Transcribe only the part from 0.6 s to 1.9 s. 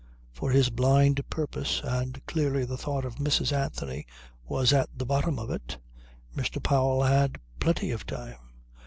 blind purpose